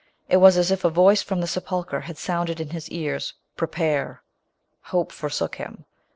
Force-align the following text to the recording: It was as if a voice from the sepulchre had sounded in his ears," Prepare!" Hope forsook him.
It 0.29 0.37
was 0.37 0.57
as 0.57 0.71
if 0.71 0.83
a 0.83 0.89
voice 0.89 1.21
from 1.21 1.41
the 1.41 1.47
sepulchre 1.47 2.01
had 2.01 2.17
sounded 2.17 2.59
in 2.59 2.71
his 2.71 2.89
ears," 2.89 3.35
Prepare!" 3.55 4.23
Hope 4.89 5.11
forsook 5.11 5.57
him. 5.57 5.85